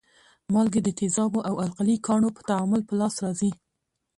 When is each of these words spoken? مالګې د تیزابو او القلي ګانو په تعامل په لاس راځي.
مالګې 0.53 0.81
د 0.83 0.89
تیزابو 0.99 1.39
او 1.49 1.53
القلي 1.65 1.95
ګانو 2.05 2.29
په 2.35 2.41
تعامل 2.49 2.81
په 2.85 2.93
لاس 2.99 3.15
راځي. 3.23 3.51